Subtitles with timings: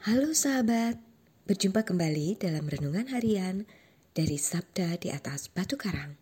[0.00, 0.96] Halo sahabat,
[1.44, 3.68] berjumpa kembali dalam renungan harian
[4.16, 6.16] dari Sabda di atas Batu Karang.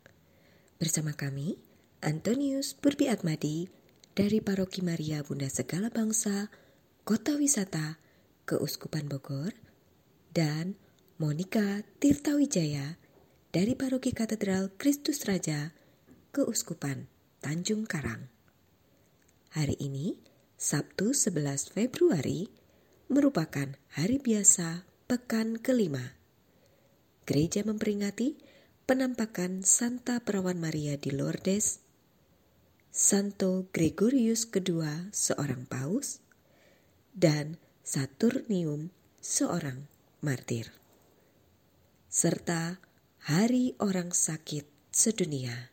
[0.82, 1.62] Bersama kami,
[2.02, 3.70] Antonius Burbi Atmadi
[4.18, 6.50] dari Paroki Maria Bunda Segala Bangsa,
[7.06, 8.02] Kota Wisata,
[8.50, 9.55] Keuskupan Bogor,
[10.35, 10.75] dan
[11.23, 12.99] Monica Tirtawijaya
[13.55, 15.71] dari Paroki Katedral Kristus Raja,
[16.35, 17.07] Keuskupan
[17.39, 18.27] Tanjung Karang.
[19.55, 20.19] Hari ini,
[20.59, 22.67] Sabtu 11 Februari,
[23.09, 26.12] merupakan hari biasa pekan kelima.
[27.25, 28.36] Gereja memperingati
[28.85, 31.80] penampakan Santa Perawan Maria di Lourdes,
[32.92, 36.20] Santo Gregorius II seorang paus,
[37.16, 38.92] dan Saturnium
[39.24, 39.88] seorang
[40.20, 40.68] martir.
[42.12, 42.77] Serta
[43.24, 45.72] Hari Orang Sakit Sedunia.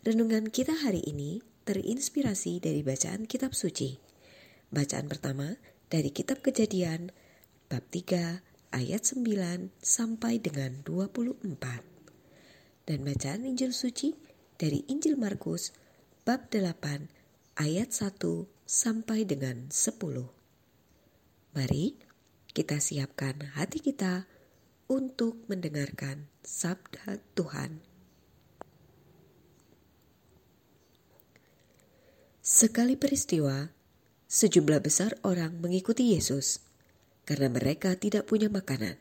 [0.00, 4.07] Renungan kita hari ini terinspirasi dari bacaan kitab suci.
[4.68, 5.56] Bacaan pertama
[5.88, 7.08] dari kitab Kejadian
[7.72, 8.44] bab 3
[8.76, 11.40] ayat 9 sampai dengan 24.
[12.84, 14.12] Dan bacaan Injil suci
[14.60, 15.72] dari Injil Markus
[16.28, 17.08] bab 8
[17.56, 18.20] ayat 1
[18.68, 20.28] sampai dengan 10.
[21.56, 21.96] Mari
[22.52, 24.28] kita siapkan hati kita
[24.84, 27.80] untuk mendengarkan sabda Tuhan.
[32.44, 33.77] Sekali peristiwa,
[34.28, 36.60] sejumlah besar orang mengikuti Yesus
[37.24, 39.00] karena mereka tidak punya makanan.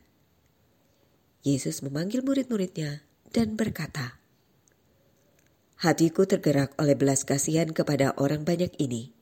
[1.44, 3.04] Yesus memanggil murid-muridnya
[3.36, 4.20] dan berkata,
[5.78, 9.14] Hatiku tergerak oleh belas kasihan kepada orang banyak ini.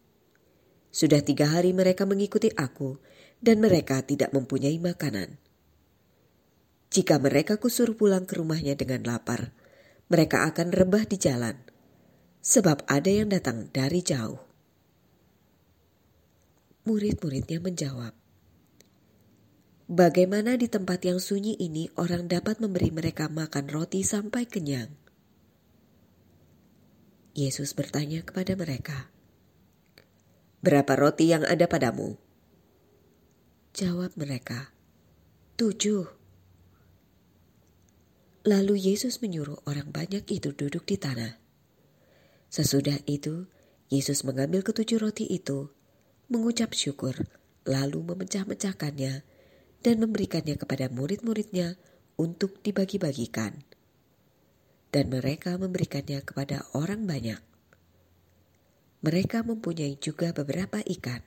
[0.88, 2.96] Sudah tiga hari mereka mengikuti aku
[3.44, 5.36] dan mereka tidak mempunyai makanan.
[6.96, 9.52] Jika mereka kusur pulang ke rumahnya dengan lapar,
[10.08, 11.60] mereka akan rebah di jalan,
[12.40, 14.55] sebab ada yang datang dari jauh.
[16.86, 18.14] Murid-muridnya menjawab,
[19.90, 24.94] Bagaimana di tempat yang sunyi ini orang dapat memberi mereka makan roti sampai kenyang?
[27.34, 29.10] Yesus bertanya kepada mereka,
[30.62, 32.22] Berapa roti yang ada padamu?
[33.74, 34.70] Jawab mereka,
[35.58, 36.06] Tujuh.
[38.46, 41.42] Lalu Yesus menyuruh orang banyak itu duduk di tanah.
[42.54, 43.50] Sesudah itu,
[43.90, 45.74] Yesus mengambil ketujuh roti itu,
[46.28, 47.14] mengucap syukur,
[47.66, 49.22] lalu memecah-mecahkannya
[49.86, 51.78] dan memberikannya kepada murid-muridnya
[52.18, 53.62] untuk dibagi-bagikan.
[54.90, 57.42] Dan mereka memberikannya kepada orang banyak.
[59.06, 61.22] Mereka mempunyai juga beberapa ikan.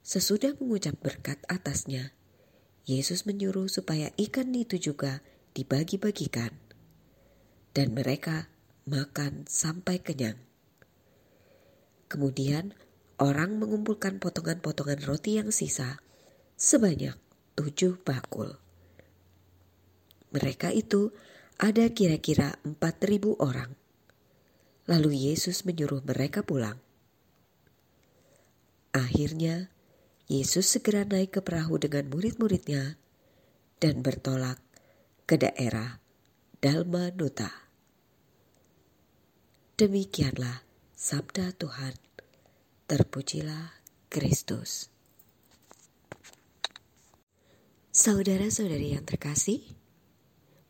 [0.00, 2.14] Sesudah mengucap berkat atasnya,
[2.84, 5.20] Yesus menyuruh supaya ikan itu juga
[5.52, 6.52] dibagi-bagikan.
[7.74, 8.48] Dan mereka
[8.86, 10.36] makan sampai kenyang.
[12.06, 12.76] Kemudian
[13.24, 15.96] orang mengumpulkan potongan-potongan roti yang sisa
[16.60, 17.16] sebanyak
[17.56, 18.60] tujuh bakul.
[20.36, 21.16] Mereka itu
[21.56, 23.72] ada kira-kira empat ribu orang.
[24.84, 26.76] Lalu Yesus menyuruh mereka pulang.
[28.92, 29.72] Akhirnya,
[30.28, 33.00] Yesus segera naik ke perahu dengan murid-muridnya
[33.80, 34.60] dan bertolak
[35.24, 35.98] ke daerah
[36.60, 37.48] Dalmanuta.
[39.74, 40.62] Demikianlah
[40.94, 42.13] sabda Tuhan.
[42.84, 43.80] Terpujilah
[44.12, 44.92] Kristus.
[47.88, 49.64] Saudara-saudari yang terkasih,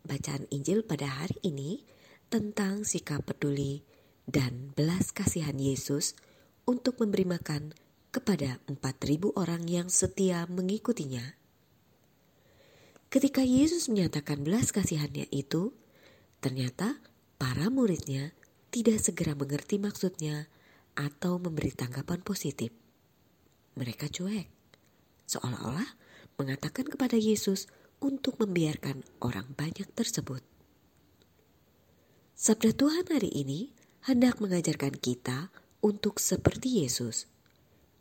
[0.06, 1.82] bacaan Injil pada hari ini
[2.30, 3.82] tentang sikap peduli
[4.30, 6.14] dan belas kasihan Yesus
[6.70, 7.74] untuk memberi makan
[8.14, 11.34] kepada 4.000 orang yang setia mengikutinya.
[13.10, 15.74] Ketika Yesus menyatakan belas kasihannya itu,
[16.38, 16.94] ternyata
[17.42, 18.30] para muridnya
[18.70, 20.46] tidak segera mengerti maksudnya
[20.94, 22.70] atau memberi tanggapan positif.
[23.74, 24.46] Mereka cuek,
[25.26, 25.90] seolah-olah
[26.38, 27.66] mengatakan kepada Yesus
[28.02, 30.42] untuk membiarkan orang banyak tersebut.
[32.34, 33.70] Sabda Tuhan hari ini
[34.04, 37.30] hendak mengajarkan kita untuk seperti Yesus,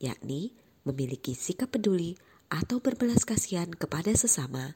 [0.01, 2.17] yakni memiliki sikap peduli
[2.49, 4.75] atau berbelas kasihan kepada sesama,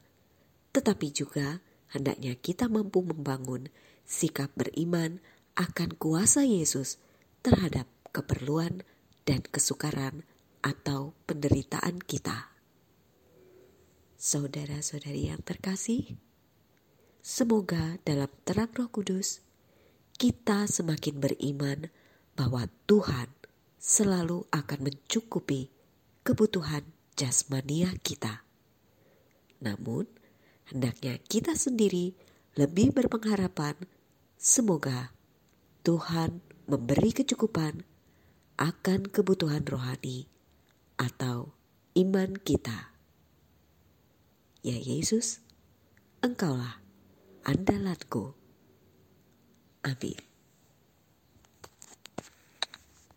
[0.72, 1.60] tetapi juga
[1.92, 3.68] hendaknya kita mampu membangun
[4.08, 5.20] sikap beriman
[5.58, 7.02] akan kuasa Yesus
[7.42, 8.82] terhadap keperluan
[9.30, 10.26] dan kesukaran
[10.66, 12.50] atau penderitaan kita.
[14.18, 16.18] Saudara-saudari yang terkasih,
[17.22, 19.46] semoga dalam terang Roh Kudus
[20.18, 21.94] kita semakin beriman
[22.34, 23.30] bahwa Tuhan
[23.78, 25.70] selalu akan mencukupi
[26.26, 26.82] kebutuhan
[27.14, 28.42] jasmania kita.
[29.62, 30.10] Namun,
[30.74, 32.18] hendaknya kita sendiri
[32.58, 33.78] lebih berpengharapan
[34.34, 35.14] semoga
[35.86, 37.86] Tuhan memberi kecukupan
[38.58, 40.26] akan kebutuhan rohani
[40.98, 41.54] atau
[41.94, 42.92] iman kita.
[44.66, 45.46] Ya Yesus,
[46.26, 46.82] Engkaulah
[47.46, 48.34] andalanku.
[49.86, 50.27] Amin.